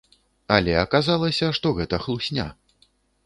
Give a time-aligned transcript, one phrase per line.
[0.55, 2.47] Але аказалася, што гэта хлусня.